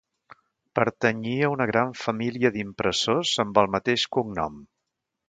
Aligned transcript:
Pertanyia 0.77 1.43
a 1.47 1.51
una 1.55 1.67
gran 1.71 1.93
família 2.05 2.51
d'impressors 2.55 3.35
amb 3.45 3.61
el 3.63 3.69
mateix 3.77 4.07
cognom. 4.19 4.57